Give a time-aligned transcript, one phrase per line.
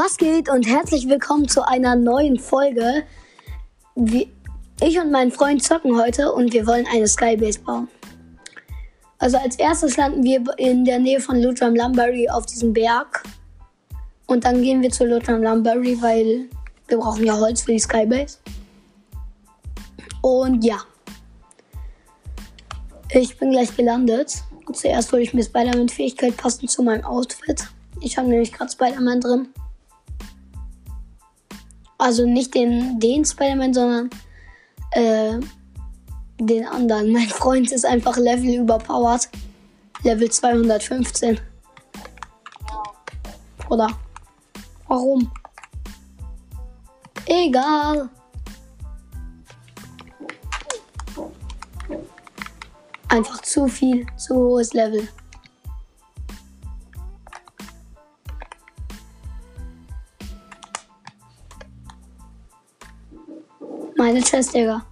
[0.00, 3.02] Was geht und herzlich willkommen zu einer neuen Folge.
[3.96, 7.88] Ich und mein Freund zocken heute und wir wollen eine Skybase bauen.
[9.18, 13.24] Also als erstes landen wir in der Nähe von Lutram Lumbury auf diesem Berg.
[14.26, 16.48] Und dann gehen wir zu Lutram Lumbury, weil
[16.86, 18.38] wir brauchen ja Holz für die Skybase.
[20.22, 20.78] Und ja.
[23.10, 24.44] Ich bin gleich gelandet.
[24.72, 27.66] Zuerst hole ich mir Spider-Man-Fähigkeit passend zu meinem Outfit.
[28.00, 29.48] Ich habe nämlich gerade Spider-Man drin.
[31.98, 34.10] Also nicht den, den Spider-Man, sondern
[34.92, 35.40] äh,
[36.38, 37.12] den anderen.
[37.12, 39.28] Mein Freund ist einfach Level überpowered.
[40.04, 41.40] Level 215.
[43.68, 43.88] Oder?
[44.86, 45.30] Warum?
[47.26, 48.08] Egal.
[53.08, 55.08] Einfach zu viel, zu hohes Level.
[64.18, 64.84] Meine Chest, Digga.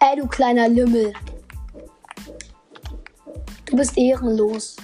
[0.00, 1.12] Ey, du kleiner Lümmel.
[3.66, 4.78] Du bist ehrenlos.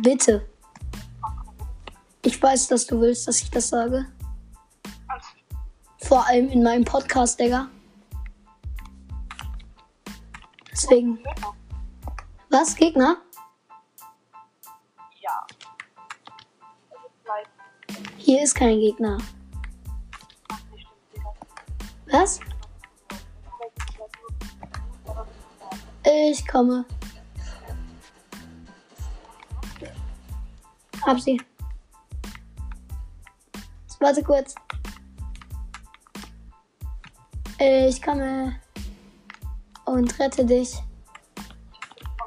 [0.00, 0.48] Bitte.
[2.22, 4.06] Ich weiß, dass du willst, dass ich das sage.
[5.98, 7.68] Vor allem in meinem Podcast, Digga.
[10.72, 11.18] Deswegen.
[12.48, 13.18] Was, Gegner?
[15.20, 15.46] Ja.
[18.16, 19.18] Hier ist kein Gegner.
[22.18, 22.40] Was?
[26.02, 26.86] Ich komme.
[31.04, 31.38] Hab sie.
[34.00, 34.54] Warte kurz.
[37.58, 38.60] Ich komme
[39.84, 40.72] und rette dich.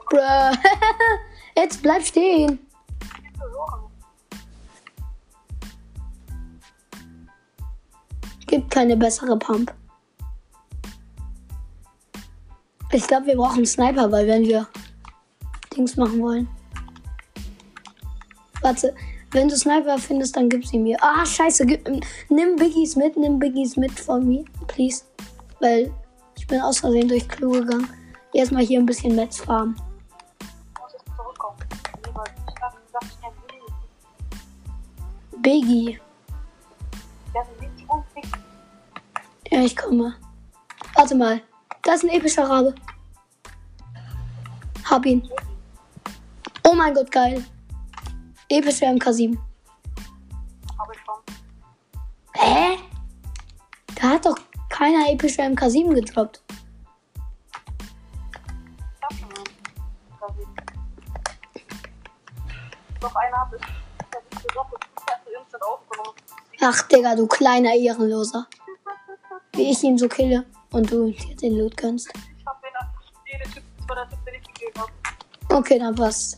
[0.08, 0.56] Bruh.
[1.58, 2.69] Jetzt bleib stehen.
[8.50, 9.72] Gibt keine bessere Pump.
[12.92, 14.68] Ich glaube, wir brauchen Sniper, weil wenn wir
[15.78, 16.48] Dings machen wollen.
[18.64, 18.96] Warte,
[19.34, 20.98] wenn du Sniper findest, dann gib sie mir.
[21.00, 21.88] Ah, scheiße, gib,
[22.30, 25.04] nimm Biggies mit, nimm Biggies mit von mir, please.
[25.60, 25.94] Weil
[26.36, 27.88] ich bin aus Versehen durch Klo gegangen.
[28.34, 29.80] Erstmal hier ein bisschen Metz farmen.
[35.38, 36.00] Biggie.
[39.60, 40.16] Ja, ich komme.
[40.96, 41.42] Warte mal.
[41.84, 42.74] Da ist ein epischer Rabe.
[44.90, 45.30] Hab ihn.
[46.66, 47.44] Oh mein Gott, geil.
[48.48, 49.38] Epische MK7.
[50.78, 51.20] Hab ich schon.
[52.36, 52.78] Hä?
[53.96, 54.38] Da hat doch
[54.70, 56.42] keiner epische MK7 gedroppt.
[56.48, 57.22] Ich
[59.04, 59.44] hab schon einen.
[60.20, 60.48] Quasi.
[63.02, 63.62] Noch einer hab ich.
[64.14, 64.88] Der ist gedroppt.
[64.96, 66.16] Ich hab instant aufgenommen.
[66.62, 68.48] Ach, Digga, du kleiner Ehrenloser.
[69.54, 72.10] Wie ich ihn so kille und du den Loot gönnst.
[72.38, 75.58] Ich hab den Typ, das war der Typ, den ich gegeben hab.
[75.58, 76.38] Okay, dann passt.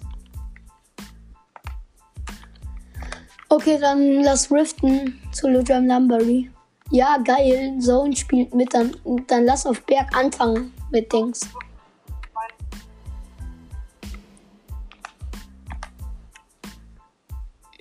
[3.50, 6.50] Okay, dann lass riften zu Ludram Lumbury.
[6.90, 7.78] Ja, geil.
[7.80, 8.74] Zone spielt mit.
[8.74, 8.96] Dann,
[9.28, 11.42] dann lass auf Berg anfangen mit Dings.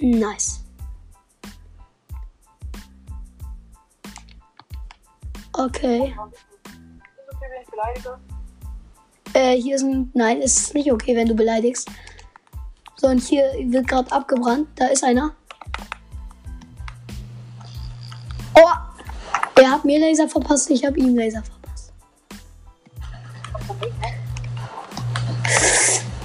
[0.01, 0.65] Nice.
[5.61, 6.07] Okay.
[6.07, 8.19] Ist okay, wenn ich beleidige?
[9.35, 10.15] Äh, hier sind.
[10.17, 11.87] Nein, es ist nicht okay, wenn du beleidigst.
[12.97, 14.69] So, und hier wird gerade abgebrannt.
[14.77, 15.35] Da ist einer.
[18.55, 19.61] Oh!
[19.61, 21.93] Er hat mir Laser verpasst, ich habe ihm Laser verpasst.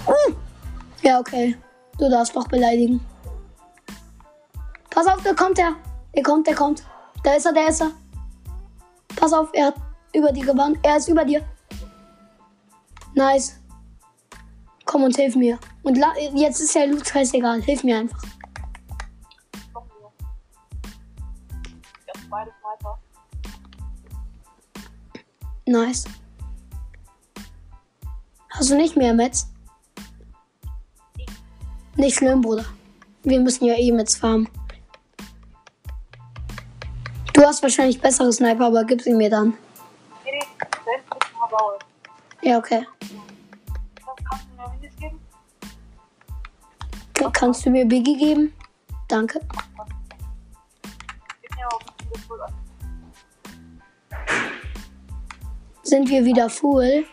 [0.06, 0.36] Hm.
[1.02, 1.58] Ja, okay.
[1.98, 3.06] Du darfst doch beleidigen.
[4.90, 5.76] Pass auf, da kommt er.
[6.16, 6.84] Der kommt, der kommt.
[7.24, 7.92] Da ist er, der ist er.
[9.26, 9.76] Pass auf, er hat
[10.14, 10.78] über die gewandt.
[10.84, 11.44] Er ist über dir.
[13.16, 13.60] Nice.
[14.86, 15.58] Komm und hilf mir.
[15.82, 15.98] Und
[16.36, 17.60] jetzt ist ja Loot scheißegal.
[17.64, 18.22] Hilf mir einfach.
[25.66, 26.06] Nice.
[28.52, 29.48] Hast du nicht mehr Metz?
[31.96, 32.66] Nicht schlimm, Bruder.
[33.24, 34.48] Wir müssen ja eh Metz farmen.
[37.46, 39.54] Du hast wahrscheinlich bessere Sniper, aber gib sie mir dann.
[42.42, 42.88] Ja, okay.
[47.34, 48.52] Kannst du mir Biggie geben?
[49.08, 49.40] Danke.
[55.84, 57.06] Sind wir wieder full?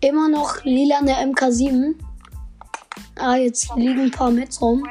[0.00, 1.94] Immer noch lila eine MK7.
[3.20, 4.84] Ah, jetzt liegen ein paar Metz rum.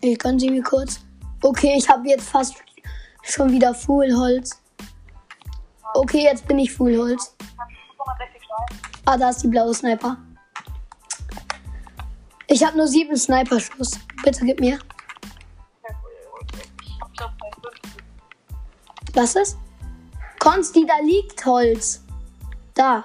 [0.00, 0.98] Ich kann sie mir kurz.
[1.42, 2.56] Okay, ich habe jetzt fast
[3.24, 4.60] schon wieder Full Holz.
[5.94, 7.34] Okay, jetzt bin ich Full Holz.
[7.40, 7.68] Ich hab
[8.18, 8.80] 65 Steine.
[9.06, 10.16] Ah, da ist die blaue Sniper.
[12.46, 13.98] Ich habe nur sieben Sniper-Schuss.
[14.22, 14.78] Bitte gib mir.
[16.82, 19.14] Ich hab schon bei 50.
[19.14, 19.58] Was ist?
[20.38, 22.04] Konsti, da liegt Holz.
[22.74, 23.02] Da.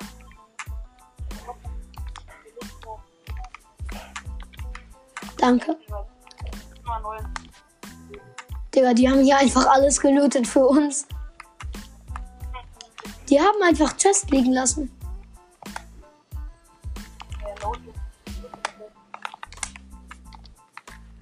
[5.37, 5.77] Danke.
[8.79, 11.05] Digga, die haben hier einfach alles gelootet für uns.
[13.29, 14.89] Die haben einfach Chest liegen lassen.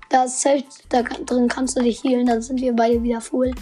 [0.10, 3.56] Da ist Zelt, da drin kannst du dich healen, dann sind wir beide wieder full.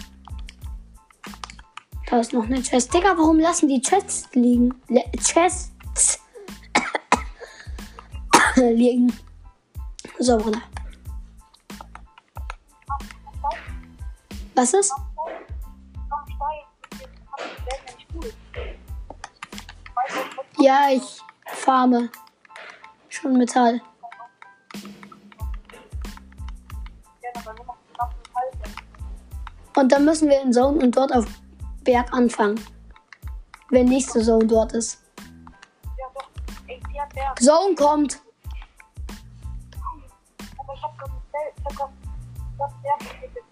[2.10, 2.92] Da ist noch eine Chest.
[2.92, 4.74] Digga, warum lassen die Chests liegen?
[4.88, 6.20] Le Chests
[8.56, 9.10] liegen.
[10.18, 10.60] So, Bruder.
[14.56, 14.90] Was ist?
[14.90, 16.26] Hab
[20.56, 22.10] ich ja ich farme.
[23.10, 23.82] Schon Metall.
[29.76, 31.26] Und dann müssen wir in Zone und dort auf
[31.84, 32.58] Berg anfangen.
[33.68, 35.02] Wenn nächste Zone dort ist.
[37.38, 38.22] Zone kommt.
[40.58, 41.52] Aber ich hab ein Zelt.
[41.58, 41.90] Ich hab
[42.58, 43.45] das Berg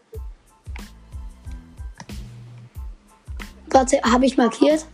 [3.75, 4.87] Warte, habe ich markiert?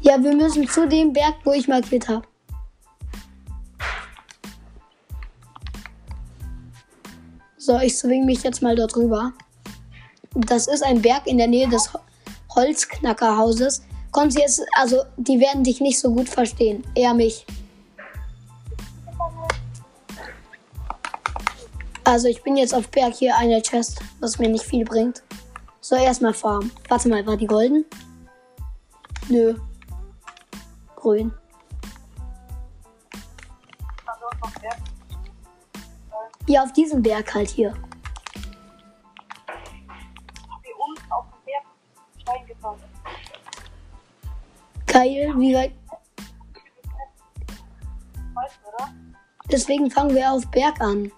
[0.00, 2.26] Ja, wir müssen zu dem Berg, wo ich markiert habe.
[7.56, 9.32] So, ich swing mich jetzt mal dort rüber.
[10.34, 12.00] Das ist ein Berg in der Nähe des Ho-
[12.56, 13.82] Holzknackerhauses.
[14.10, 16.82] Konzi ist, also, die werden dich nicht so gut verstehen.
[16.96, 17.46] Eher mich.
[22.02, 25.22] Also, ich bin jetzt auf Berg hier eine Chest, was mir nicht viel bringt.
[25.80, 26.72] So, erstmal farmen.
[26.88, 27.84] Warte mal, war die golden?
[29.28, 29.54] Nö.
[30.94, 31.32] Grün.
[36.46, 37.74] Ja, auf diesem Berg halt hier.
[44.86, 45.72] Geil, wie weit.
[49.50, 51.12] Deswegen fangen wir auf Berg an.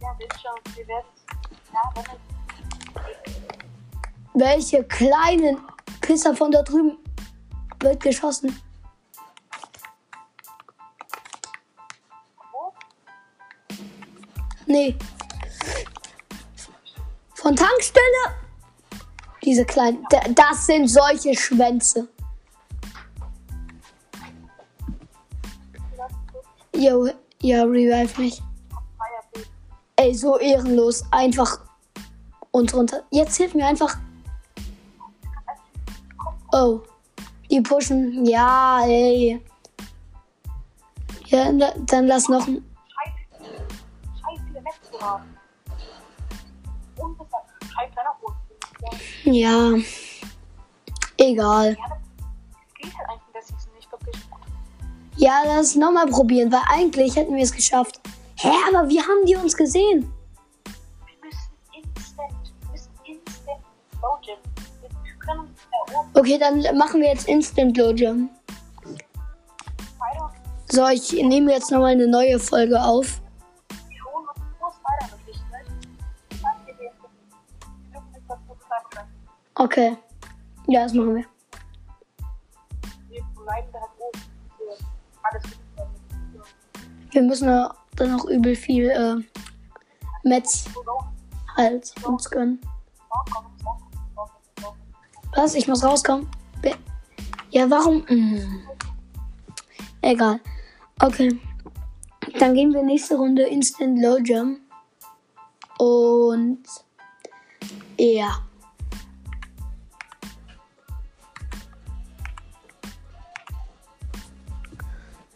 [0.00, 0.76] Ja, wir schon.
[0.76, 1.06] Wir werden.
[1.72, 2.29] Ja, wenn.
[4.40, 5.58] Welche kleinen
[6.00, 6.96] Pisser von da drüben
[7.80, 8.58] wird geschossen?
[14.66, 14.96] Nee.
[17.34, 18.04] Von Tankstelle?
[19.44, 20.04] Diese kleinen.
[20.10, 22.08] da- Das sind solche Schwänze.
[26.74, 27.08] Yo,
[27.42, 28.42] ja, revive mich.
[29.96, 31.04] Ey, so ehrenlos.
[31.10, 31.60] Einfach
[32.52, 33.02] und runter.
[33.10, 33.98] Jetzt hilf mir einfach.
[36.52, 36.80] Oh.
[37.50, 38.24] Die pushen.
[38.24, 39.40] Ja, ey.
[41.26, 42.64] Ja, dann lass noch ein.
[49.24, 49.72] Ja.
[51.16, 51.76] Egal.
[55.16, 58.00] Ja, lass nochmal probieren, weil eigentlich hätten wir es geschafft.
[58.36, 60.10] Hä, aber wie haben die uns gesehen?
[66.14, 68.30] Okay, dann machen wir jetzt Instant weiter.
[70.70, 73.20] So, ich nehme jetzt nochmal eine neue Folge auf.
[79.54, 79.96] Okay.
[80.68, 81.24] Ja, das machen wir.
[87.10, 87.46] Wir müssen
[87.96, 89.16] dann noch übel viel äh,
[90.22, 90.66] Metz
[91.56, 92.60] halt uns gönnen.
[95.34, 95.54] Was?
[95.54, 96.28] Ich muss rauskommen?
[96.62, 96.74] Be
[97.50, 98.06] ja, warum?
[98.06, 98.60] Hm.
[100.02, 100.40] Egal.
[101.00, 101.38] Okay.
[102.38, 104.60] Dann gehen wir nächste Runde Instant Low Jump.
[105.78, 106.62] Und
[107.98, 108.44] ja.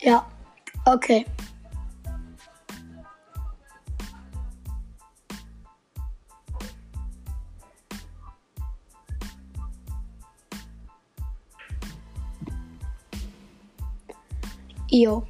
[0.01, 0.27] Ja.
[0.85, 1.25] Okay.
[14.97, 15.27] Jo.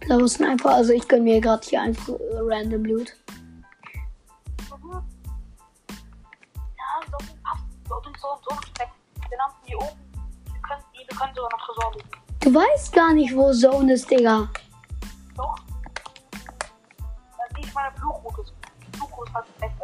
[0.00, 3.16] Blaue Sniper, also ich gönn mir gerade hier einfach random Loot.
[12.40, 14.48] Du weißt gar nicht, wo Zone ist, Digga.
[15.36, 15.56] Doch.
[16.32, 18.52] Dann sehe ich meine Fluchroute.
[18.96, 19.75] Fluchroute hat echt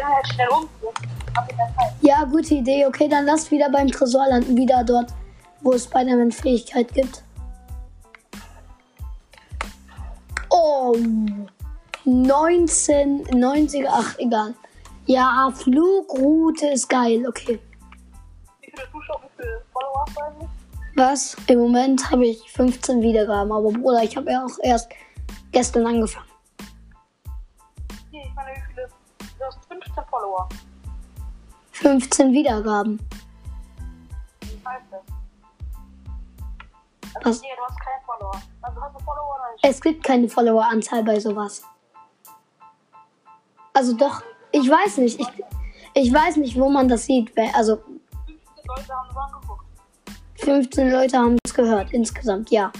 [0.00, 1.92] halt schnell Zeit.
[2.00, 2.86] Ja, gute Idee.
[2.86, 4.56] Okay, dann lass wieder beim Tresor landen.
[4.56, 5.12] Wieder dort,
[5.60, 7.22] wo es Spider-Man-Fähigkeit gibt.
[10.50, 10.96] Oh.
[12.04, 14.54] 19, 90, ach, egal.
[15.06, 17.24] Ja, Flugroute ist geil.
[17.28, 17.60] Okay.
[18.60, 20.50] Wie viele Follower?
[20.96, 21.36] Was?
[21.46, 24.90] Im Moment habe ich 15 Wiedergaben, aber Bruder, ich habe ja auch erst
[25.50, 26.31] gestern angefangen.
[30.12, 30.48] Follower.
[31.72, 33.00] 15 Wiedergaben.
[34.40, 35.00] Wie heißt das?
[37.14, 37.24] Was?
[37.24, 38.42] Also, nee, du hast keinen Follower.
[38.60, 39.64] Also, hast du Follower oder nicht?
[39.64, 41.62] Es gibt keine Follower-Anzahl bei sowas.
[43.72, 45.18] Also doch, ich weiß nicht.
[45.18, 45.28] Ich,
[45.94, 47.32] ich weiß nicht, wo man das sieht.
[47.54, 49.64] Also 15 Leute haben es angeguckt.
[50.36, 52.70] 15 Leute haben es gehört insgesamt, ja.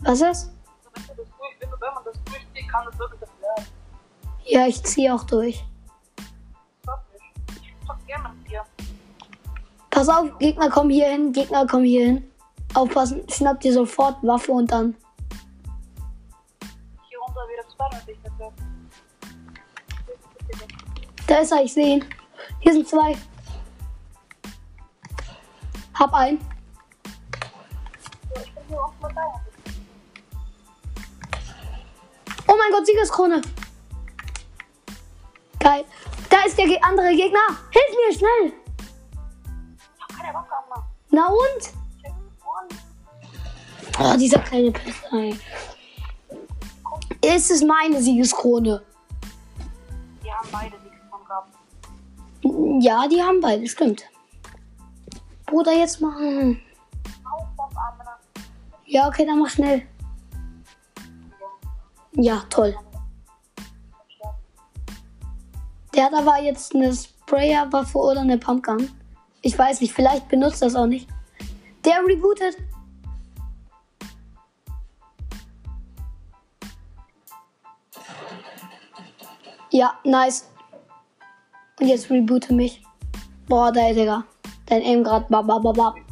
[0.00, 0.50] Was ist?
[2.72, 3.70] Kann es wirklich das lernen.
[4.44, 5.62] Ja, ich ziehe auch durch.
[6.84, 6.98] Das.
[7.62, 8.64] Ich zock gerne mit dir.
[9.90, 12.30] Pass auf, Gegner kommen hier hin, Gegner kommen hier hin.
[12.74, 14.96] Aufpassen, schnapp dir sofort Waffe und dann.
[17.08, 18.52] Hier runter wieder zwei bitte.
[21.26, 22.04] Da ist er, ich sehe ihn.
[22.60, 23.16] Hier sind zwei.
[25.94, 26.38] Hab einen.
[28.34, 29.41] Ja, ich bin hier unten mit deiner.
[32.52, 33.40] Oh mein Gott, Siegeskrone.
[35.58, 35.86] Geil.
[36.28, 37.40] Da ist der andere Gegner.
[37.70, 38.52] Hilf mir schnell.
[39.96, 40.82] Ich hab keine Waffe, Mann.
[41.10, 41.72] Na und?
[43.98, 45.12] Oh, dieser kleine Pisser.
[45.12, 45.38] ey.
[47.22, 48.82] Es ist meine Siegeskrone.
[50.20, 50.76] Wir haben beide
[51.10, 52.84] von gehabt.
[52.84, 54.04] Ja, die haben beide, stimmt.
[55.46, 56.60] Bruder, jetzt machen.
[58.84, 59.86] Ja, okay, dann mach schnell.
[62.14, 62.76] Ja, toll.
[65.94, 68.90] Der hat aber jetzt eine Sprayer-Waffe oder eine Pumpgun.
[69.42, 71.08] Ich weiß nicht, vielleicht benutzt das auch nicht.
[71.84, 72.56] Der rebootet.
[79.70, 80.48] Ja, nice.
[81.80, 82.82] Und jetzt reboote mich.
[83.48, 84.24] Boah, da ist Digga.
[84.66, 85.28] Dein Aim grad.
[85.28, 85.96] Bab, bab, bab.
[85.96, 86.04] Ich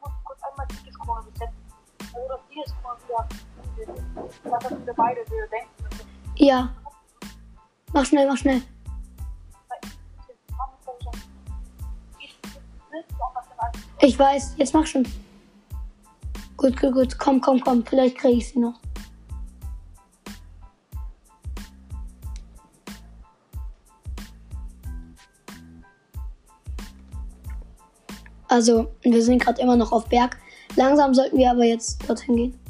[0.00, 1.54] muss kurz einmal die Krone besetzen.
[2.14, 3.45] Oder die ist Krone wieder.
[6.36, 6.74] Ja.
[7.92, 8.62] Mach schnell, mach schnell.
[14.00, 15.06] Ich weiß, jetzt mach schon.
[16.56, 17.18] Gut, gut, gut.
[17.18, 17.84] Komm, komm, komm.
[17.84, 18.80] Vielleicht kriege ich sie noch.
[28.48, 30.38] Also, wir sind gerade immer noch auf Berg.
[30.76, 32.65] Langsam sollten wir aber jetzt dorthin gehen.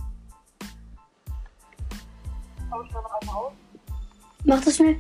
[4.47, 4.97] Mach das schnell.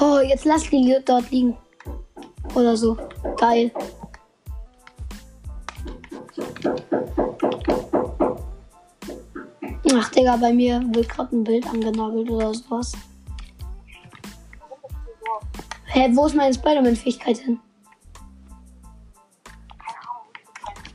[0.00, 1.56] Oh, jetzt lass die dort liegen.
[2.52, 2.96] Oder so.
[3.36, 3.70] Geil.
[9.94, 12.92] Ach, Digga, bei mir wird gerade ein Bild angenagelt oder sowas.
[15.84, 17.60] Hä, wo ist meine Spider-Man-Fähigkeit hin?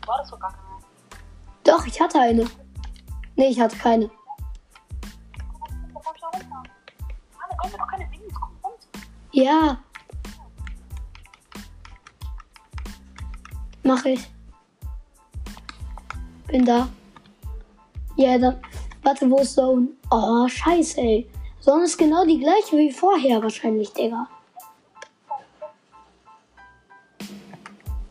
[0.05, 0.81] War das so gar keine?
[1.63, 2.45] Doch, ich hatte eine.
[3.37, 4.09] Nee, ich hatte keine.
[9.37, 9.77] Ja.
[13.83, 14.21] Mach ich.
[16.47, 16.89] Bin da.
[18.15, 18.59] Ja, dann.
[19.03, 19.89] Warte, wo ist Zone?
[20.09, 21.29] Oh, scheiße, ey.
[21.59, 24.27] Zone ist genau die gleiche wie vorher wahrscheinlich, Digga.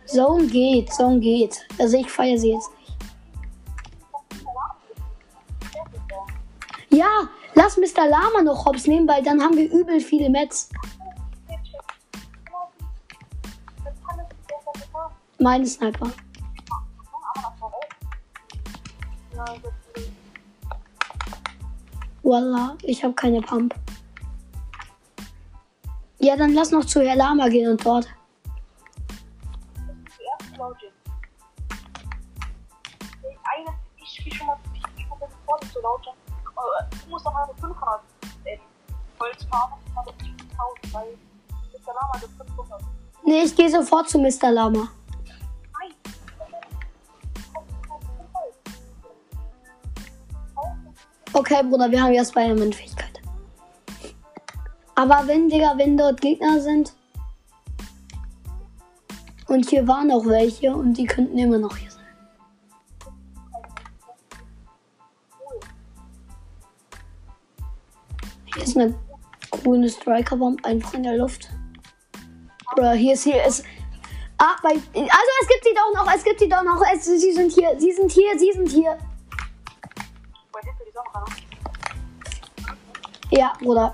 [0.05, 1.67] Zone geht, Zone geht.
[1.77, 2.97] Also ich feiere sie jetzt nicht.
[6.91, 8.09] Ja, lass Mr.
[8.09, 10.71] Lama noch hops nehmen, weil dann haben wir übel viele Mets.
[15.47, 16.11] Meine Sniper.
[22.25, 23.73] Voila, ich habe keine Pump.
[26.19, 28.09] Ja, dann lass noch zu Herr Lama gehen und dort.
[33.99, 36.05] Ich gehe schon mal, ich gehe schon mal vor, nicht so laut.
[36.09, 38.01] Äh, Du musst doch eine 500
[38.47, 38.59] in
[39.21, 41.17] Holz fahren, aber nicht 1000, weil
[41.73, 41.95] Mr.
[41.95, 42.81] Lama gibt 500.
[43.25, 44.51] Nee, ich gehe sofort zu Mr.
[44.51, 44.89] Lama.
[51.37, 53.21] Okay, Bruder, wir haben ja Spider-Man-Fähigkeit.
[54.95, 56.95] Aber wenn, Digga, wenn dort Gegner sind.
[59.47, 62.07] Und hier waren auch welche und die könnten immer noch hier sein.
[68.55, 68.95] Hier ist eine
[69.51, 71.51] grüne Striker-Bomb einfach in der Luft.
[72.77, 73.63] Bro, hier ist hier ist.
[74.39, 74.81] Ah, bei, also
[75.43, 76.83] es gibt sie doch noch, es gibt sie doch noch.
[76.95, 78.97] Es, sie sind hier, sie sind hier, sie sind hier.
[83.31, 83.93] Ja, Bruder.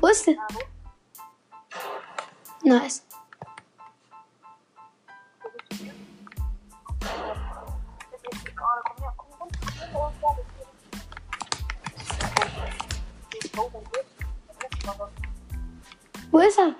[0.00, 0.36] Wo ist wo?
[2.62, 3.02] Nice.
[16.30, 16.74] Wo bist du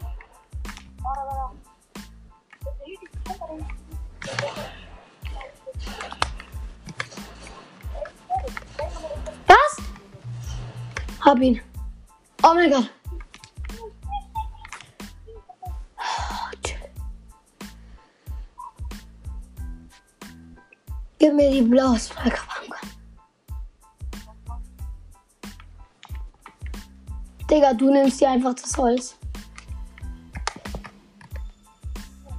[11.26, 11.60] Hab ihn.
[12.44, 12.88] Oh mein Gott.
[21.18, 22.76] Gib mir die blaue Strikerbank.
[27.50, 29.18] Digga, du nimmst dir einfach das Holz.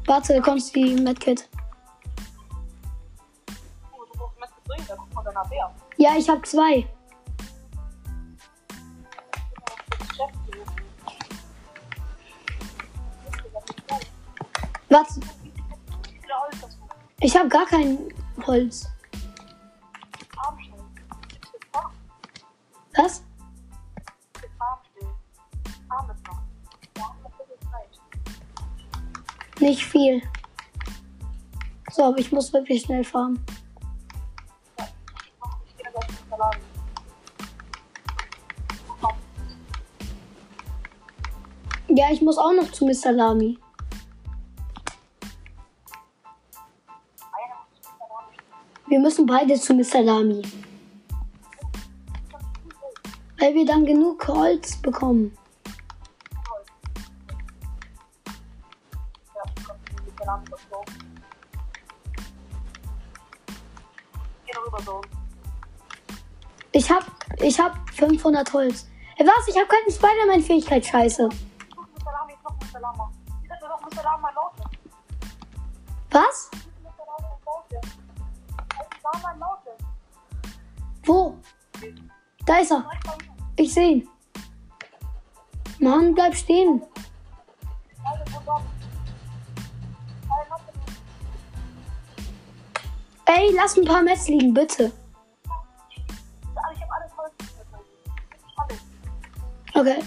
[0.05, 1.49] Warte, da kommst die Medkit.
[5.97, 6.87] Ja, ich hab zwei.
[14.89, 15.19] Noch.
[26.93, 27.91] Wir haben noch ein bisschen Zeit.
[29.59, 30.21] Nicht viel.
[31.91, 33.03] So, aber ich muss wirklich schnell.
[33.03, 33.39] Ich.
[39.01, 39.17] Komm.
[41.89, 43.11] Ja, ich muss auch noch zu Mr.
[43.11, 43.59] Lamy.
[48.87, 50.01] Wir müssen beide zu Mr.
[50.01, 50.41] Lamy.
[53.37, 55.37] Weil wir dann genug Holz bekommen.
[66.71, 67.03] Ich hab,
[67.41, 68.87] ich hab 500 Holz.
[69.17, 69.47] Ey, was?
[69.47, 70.85] Ich hab keine Spider-Man-Fähigkeit.
[70.85, 71.27] Scheiße.
[71.75, 71.87] Guck,
[79.17, 79.23] Mr.
[79.23, 79.71] Lama laute.
[81.05, 81.37] Wo?
[82.45, 82.89] Da ist er.
[83.55, 84.09] Ich sehe ihn.
[85.79, 86.81] Mann, bleib stehen.
[93.25, 94.91] Ey, lass ein paar Metz liegen, bitte.
[99.73, 100.03] Okay.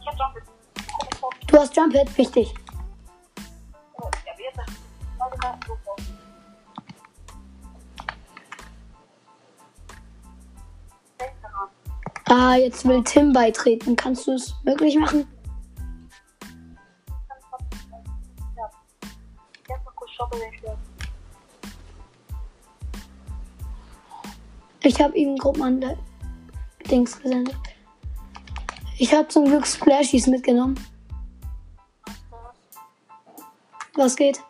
[0.00, 0.49] Ich hab Jump.
[1.50, 2.54] Du hast Jump Hit, wichtig.
[12.26, 13.96] Ah, jetzt will Tim beitreten.
[13.96, 15.26] Kannst du es möglich machen?
[24.82, 25.98] Ich habe ihm Gruppenande
[26.88, 27.56] Dings gesendet.
[28.98, 30.78] Ich habe zum Glück Splashies mitgenommen.
[34.00, 34.42] Was geht?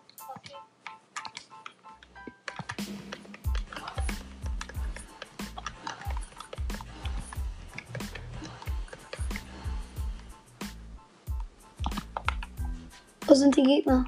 [13.26, 14.06] Wo sind die Gegner?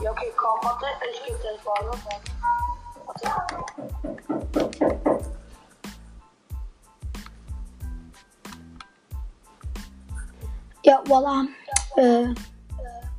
[0.00, 2.35] Ja, okay, komm, warte, ich gebe dir das Wahl.
[11.16, 11.46] Voila.
[11.96, 12.34] Äh,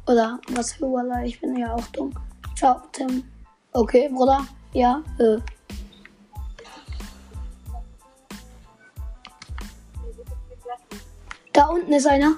[0.06, 2.14] oder was für voila, ich bin ja auch dumm.
[2.56, 3.24] Ciao, Tim.
[3.74, 4.46] Okay, Bruder.
[4.74, 5.38] Ja, äh.
[11.54, 12.36] Da unten ist einer.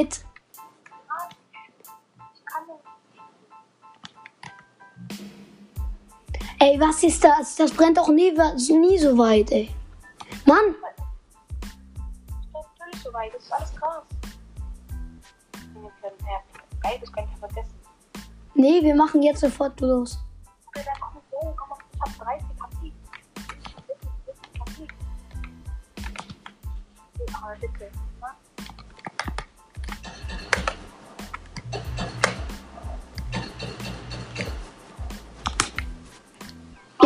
[0.00, 0.24] Mit.
[6.58, 7.56] Ey, was ist das?
[7.56, 9.74] Das brennt doch nie, nie so weit, ey.
[10.44, 10.74] Mann!
[12.52, 13.32] Das so weit.
[13.34, 14.02] Das ist alles Gras.
[18.54, 20.18] Nee, wir machen jetzt sofort los.
[20.66, 21.78] Okay, dann komm so, komm mal.
[21.94, 22.92] Ich hab 30 HP.
[23.64, 24.88] Ich hab wirklich 30 HP.
[27.14, 28.09] Okay, aber bitte.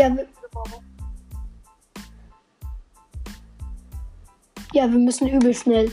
[0.05, 0.27] Ja, wir,
[4.75, 5.91] ja, wir müssen übel schnell.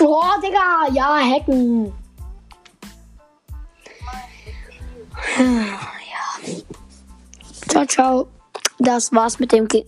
[0.00, 2.01] Oh, Digga, ja, hacken.
[5.42, 5.78] Ja.
[7.68, 8.28] Ciao, ciao.
[8.78, 9.66] Das war's mit dem.
[9.66, 9.84] Ge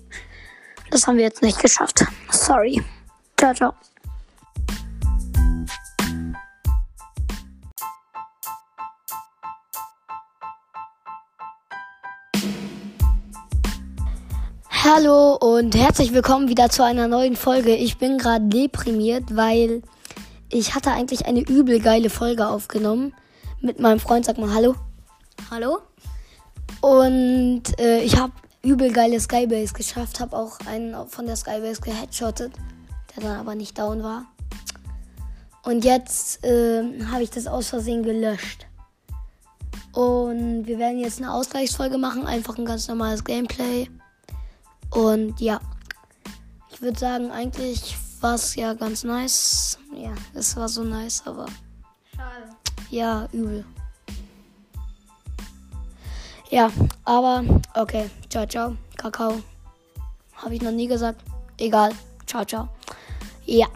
[0.90, 2.04] das haben wir jetzt nicht geschafft.
[2.30, 2.82] Sorry.
[3.36, 3.72] Ciao, ciao.
[14.70, 17.76] Hallo und herzlich willkommen wieder zu einer neuen Folge.
[17.76, 19.82] Ich bin gerade deprimiert, weil
[20.50, 23.14] ich hatte eigentlich eine übel geile Folge aufgenommen
[23.60, 24.24] mit meinem Freund.
[24.24, 24.74] Sag mal Hallo.
[25.50, 25.78] Hallo.
[26.80, 32.52] Und äh, ich habe übel geile Skybase geschafft, habe auch einen von der Skybase geheadshottet,
[33.14, 34.24] der dann aber nicht down war.
[35.62, 38.66] Und jetzt äh, habe ich das aus Versehen gelöscht.
[39.92, 43.88] Und wir werden jetzt eine Ausgleichsfolge machen, einfach ein ganz normales Gameplay.
[44.90, 45.60] Und ja,
[46.72, 49.78] ich würde sagen, eigentlich war es ja ganz nice.
[49.96, 51.46] Ja, es war so nice, aber
[52.14, 52.56] Schade.
[52.90, 53.64] ja, übel.
[56.54, 56.70] Ja,
[57.04, 57.42] aber
[57.74, 58.08] okay.
[58.30, 58.76] Ciao, ciao.
[58.96, 59.42] Kakao.
[60.36, 61.20] Habe ich noch nie gesagt.
[61.58, 61.90] Egal.
[62.26, 62.68] Ciao, ciao.
[63.44, 63.66] Ja.